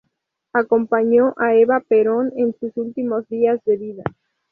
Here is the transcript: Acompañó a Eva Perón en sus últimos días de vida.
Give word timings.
Acompañó 0.53 1.35
a 1.37 1.53
Eva 1.53 1.79
Perón 1.79 2.33
en 2.35 2.55
sus 2.59 2.75
últimos 2.75 3.27
días 3.29 3.63
de 3.65 3.77
vida. 3.77 4.03